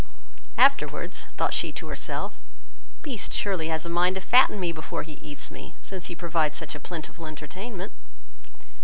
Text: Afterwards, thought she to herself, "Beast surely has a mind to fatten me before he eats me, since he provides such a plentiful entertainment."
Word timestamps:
Afterwards, 0.57 1.27
thought 1.37 1.53
she 1.53 1.71
to 1.73 1.85
herself, 1.87 2.33
"Beast 3.03 3.31
surely 3.33 3.67
has 3.67 3.85
a 3.85 3.89
mind 3.89 4.15
to 4.15 4.21
fatten 4.21 4.59
me 4.59 4.71
before 4.71 5.03
he 5.03 5.13
eats 5.21 5.51
me, 5.51 5.75
since 5.83 6.07
he 6.07 6.15
provides 6.15 6.55
such 6.57 6.73
a 6.73 6.79
plentiful 6.79 7.27
entertainment." 7.27 7.91